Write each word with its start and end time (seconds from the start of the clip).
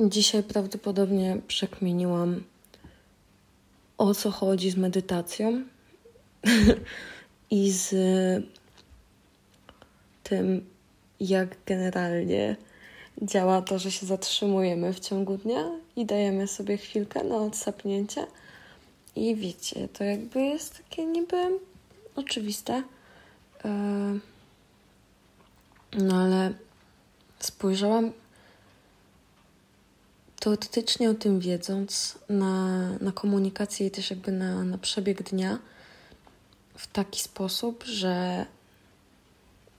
Dzisiaj 0.00 0.42
prawdopodobnie 0.42 1.38
przekminiłam 1.48 2.42
o 3.98 4.14
co 4.14 4.30
chodzi 4.30 4.70
z 4.70 4.76
medytacją 4.76 5.64
i 7.50 7.70
z 7.70 7.94
tym, 10.22 10.66
jak 11.20 11.56
generalnie 11.66 12.56
działa 13.22 13.62
to, 13.62 13.78
że 13.78 13.90
się 13.90 14.06
zatrzymujemy 14.06 14.92
w 14.92 15.00
ciągu 15.00 15.36
dnia 15.36 15.70
i 15.96 16.06
dajemy 16.06 16.46
sobie 16.46 16.76
chwilkę 16.76 17.24
na 17.24 17.36
odsapnięcie. 17.36 18.26
I 19.16 19.36
wiecie, 19.36 19.88
to 19.88 20.04
jakby 20.04 20.40
jest 20.40 20.76
takie 20.76 21.06
niby 21.06 21.36
oczywiste. 22.16 22.82
E, 23.64 24.18
no 25.92 26.16
ale 26.16 26.54
spojrzałam 27.38 28.12
teoretycznie 30.46 31.10
o 31.10 31.14
tym 31.14 31.40
wiedząc, 31.40 32.18
na, 32.28 32.88
na 33.00 33.12
komunikację 33.12 33.86
i 33.86 33.90
też 33.90 34.10
jakby 34.10 34.32
na, 34.32 34.64
na 34.64 34.78
przebieg 34.78 35.22
dnia 35.22 35.58
w 36.76 36.86
taki 36.86 37.20
sposób, 37.20 37.84
że, 37.84 38.46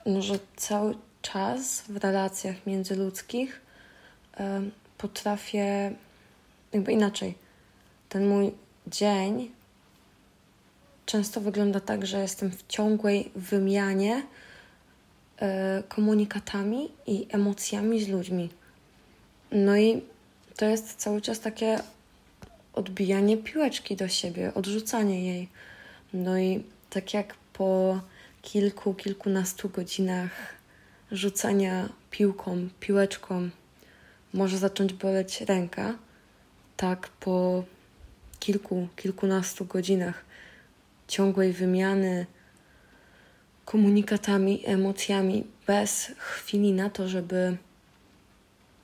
no, 0.06 0.22
że 0.22 0.40
cały 0.56 0.96
czas 1.22 1.82
w 1.82 1.98
relacjach 1.98 2.66
międzyludzkich 2.66 3.62
y, 4.34 4.44
potrafię, 4.98 5.96
jakby 6.74 6.92
inaczej, 6.92 7.36
ten 8.10 8.28
mój 8.28 8.52
dzień 8.88 9.52
często 11.06 11.42
wygląda 11.42 11.80
tak, 11.80 12.06
że 12.06 12.20
jestem 12.20 12.52
w 12.52 12.68
ciągłej 12.68 13.32
wymianie 13.36 14.24
y, 15.42 15.84
komunikatami 15.84 16.92
i 17.06 17.28
emocjami 17.30 18.04
z 18.04 18.08
ludźmi. 18.08 18.50
No 19.52 19.78
i 19.78 20.02
to 20.58 20.66
jest 20.66 20.96
cały 20.96 21.22
czas 21.22 21.40
takie 21.40 21.80
odbijanie 22.74 23.38
piłeczki 23.38 23.96
do 23.96 24.08
siebie, 24.08 24.54
odrzucanie 24.54 25.26
jej. 25.26 25.50
No 26.14 26.40
i 26.40 26.64
tak 26.90 27.14
jak 27.14 27.36
po 27.54 28.00
kilku, 28.42 28.94
kilkunastu 28.94 29.70
godzinach 29.70 30.32
rzucania 31.12 31.90
piłką, 32.12 32.70
piłeczką 32.80 33.50
może 34.34 34.58
zacząć 34.58 34.94
boleć 34.94 35.42
ręka, 35.42 35.96
tak 36.78 37.08
po 37.08 37.64
kilku, 38.40 38.88
kilkunastu 38.96 39.66
godzinach 39.66 40.26
ciągłej 41.08 41.54
wymiany 41.54 42.26
komunikatami, 43.66 44.64
emocjami, 44.66 45.44
bez 45.68 46.12
chwili 46.18 46.74
na 46.74 46.90
to, 46.90 47.08
żeby 47.08 47.58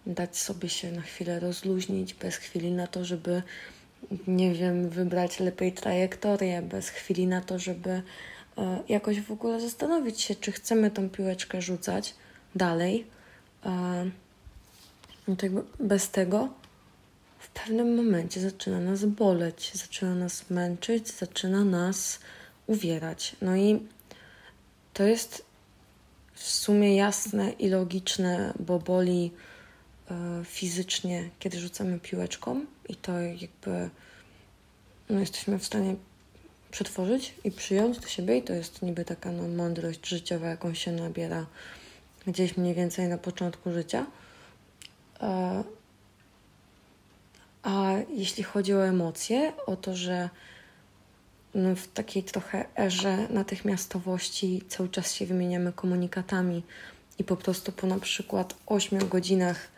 dać 0.05 0.37
sobie 0.37 0.69
się 0.69 0.91
na 0.91 1.01
chwilę 1.01 1.39
rozluźnić, 1.39 2.13
bez 2.13 2.35
chwili 2.35 2.71
na 2.71 2.87
to, 2.87 3.05
żeby, 3.05 3.41
nie 4.27 4.53
wiem, 4.53 4.89
wybrać 4.89 5.39
lepiej 5.39 5.71
trajektorię, 5.71 6.61
bez 6.61 6.89
chwili 6.89 7.27
na 7.27 7.41
to, 7.41 7.59
żeby 7.59 8.01
e, 8.57 8.83
jakoś 8.89 9.21
w 9.21 9.31
ogóle 9.31 9.61
zastanowić 9.61 10.21
się, 10.21 10.35
czy 10.35 10.51
chcemy 10.51 10.91
tą 10.91 11.09
piłeczkę 11.09 11.61
rzucać 11.61 12.15
dalej. 12.55 13.05
E, 13.65 14.09
bez 15.79 16.09
tego 16.09 16.49
w 17.39 17.49
pewnym 17.49 17.95
momencie 17.95 18.41
zaczyna 18.41 18.79
nas 18.79 19.05
boleć, 19.05 19.71
zaczyna 19.73 20.15
nas 20.15 20.49
męczyć, 20.49 21.11
zaczyna 21.11 21.63
nas 21.63 22.19
uwierać. 22.67 23.35
No 23.41 23.55
i 23.55 23.79
to 24.93 25.03
jest 25.03 25.45
w 26.33 26.43
sumie 26.43 26.95
jasne 26.95 27.51
i 27.51 27.69
logiczne, 27.69 28.53
bo 28.59 28.79
boli 28.79 29.31
fizycznie, 30.45 31.29
kiedy 31.39 31.59
rzucamy 31.59 31.99
piłeczką 31.99 32.65
i 32.89 32.95
to 32.95 33.19
jakby 33.19 33.89
no, 35.09 35.19
jesteśmy 35.19 35.59
w 35.59 35.65
stanie 35.65 35.95
przetworzyć 36.71 37.33
i 37.43 37.51
przyjąć 37.51 37.99
do 37.99 38.07
siebie 38.07 38.37
i 38.37 38.43
to 38.43 38.53
jest 38.53 38.81
niby 38.81 39.05
taka 39.05 39.31
no, 39.31 39.47
mądrość 39.47 40.07
życiowa, 40.07 40.47
jaką 40.47 40.73
się 40.73 40.91
nabiera 40.91 41.45
gdzieś 42.27 42.57
mniej 42.57 42.75
więcej 42.75 43.07
na 43.07 43.17
początku 43.17 43.71
życia. 43.71 44.05
E, 45.21 45.63
a 47.63 47.93
jeśli 48.09 48.43
chodzi 48.43 48.73
o 48.73 48.87
emocje, 48.87 49.53
o 49.65 49.75
to, 49.75 49.95
że 49.95 50.29
no, 51.55 51.75
w 51.75 51.87
takiej 51.87 52.23
trochę 52.23 52.65
erze 52.77 53.27
natychmiastowości 53.29 54.63
cały 54.67 54.89
czas 54.89 55.13
się 55.13 55.25
wymieniamy 55.25 55.73
komunikatami 55.73 56.63
i 57.19 57.23
po 57.23 57.37
prostu 57.37 57.71
po 57.71 57.87
na 57.87 57.99
przykład 57.99 58.55
8 58.65 59.07
godzinach 59.07 59.72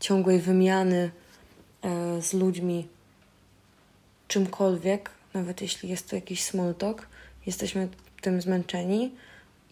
ciągłej 0.00 0.40
wymiany 0.40 1.10
e, 1.82 2.22
z 2.22 2.32
ludźmi 2.32 2.88
czymkolwiek, 4.28 5.10
nawet 5.34 5.62
jeśli 5.62 5.88
jest 5.88 6.10
to 6.10 6.16
jakiś 6.16 6.44
small 6.44 6.74
talk, 6.74 7.08
jesteśmy 7.46 7.88
tym 8.20 8.40
zmęczeni 8.40 9.14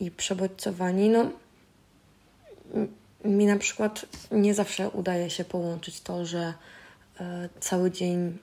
i 0.00 0.10
przebodźcowani. 0.10 1.09
No, 1.09 1.31
mi 3.25 3.47
na 3.47 3.56
przykład 3.56 4.06
nie 4.31 4.54
zawsze 4.54 4.91
udaje 4.91 5.31
się 5.31 5.44
połączyć 5.44 6.00
to, 6.00 6.26
że 6.26 6.54
e, 7.20 7.48
cały 7.60 7.91
dzień 7.91 8.38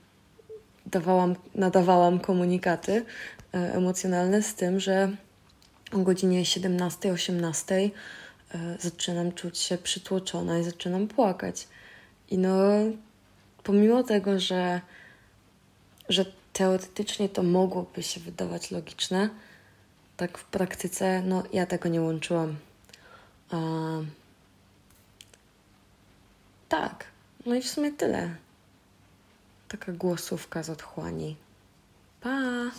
dawałam, 0.86 1.36
nadawałam 1.56 2.20
komunikaty 2.20 3.06
e, 3.54 3.74
emocjonalne 3.74 4.42
z 4.42 4.56
tym, 4.56 4.80
że 4.80 5.12
o 5.92 5.98
godzinie 5.98 6.44
17-18 6.44 7.76
E, 7.76 7.90
zaczynam 8.80 9.32
czuć 9.32 9.58
się 9.58 9.78
przytłoczona 9.78 10.60
i 10.60 10.64
zaczynam 10.64 11.08
płakać. 11.08 11.68
I 12.30 12.38
no, 12.38 12.58
pomimo 13.64 14.04
tego, 14.04 14.40
że, 14.40 14.82
że 16.10 16.26
teoretycznie 16.54 17.30
to 17.30 17.44
mogłoby 17.44 18.04
się 18.04 18.20
wydawać 18.20 18.72
logiczne, 18.72 19.30
tak 20.18 20.38
w 20.38 20.46
praktyce, 20.46 21.22
no 21.22 21.44
ja 21.54 21.66
tego 21.66 21.90
nie 21.90 22.02
łączyłam. 22.02 22.56
A... 23.52 23.58
Tak, 26.70 27.06
no 27.46 27.56
i 27.56 27.62
w 27.62 27.70
sumie 27.70 27.92
tyle. 27.92 28.36
Taka 29.68 29.92
głosówka 29.92 30.64
z 30.64 30.70
otchłani. 30.70 31.36
Pa! 32.22 32.72